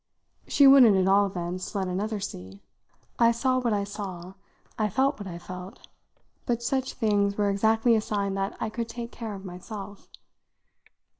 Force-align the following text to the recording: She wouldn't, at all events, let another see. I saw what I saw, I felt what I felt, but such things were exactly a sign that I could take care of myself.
She 0.47 0.65
wouldn't, 0.65 0.97
at 0.97 1.07
all 1.07 1.27
events, 1.27 1.75
let 1.75 1.87
another 1.87 2.19
see. 2.19 2.63
I 3.19 3.31
saw 3.31 3.59
what 3.59 3.71
I 3.71 3.83
saw, 3.83 4.33
I 4.75 4.89
felt 4.89 5.19
what 5.19 5.27
I 5.27 5.37
felt, 5.37 5.87
but 6.47 6.63
such 6.63 6.93
things 6.93 7.37
were 7.37 7.51
exactly 7.51 7.93
a 7.95 8.01
sign 8.01 8.33
that 8.33 8.57
I 8.59 8.71
could 8.71 8.89
take 8.89 9.11
care 9.11 9.35
of 9.35 9.45
myself. 9.45 10.09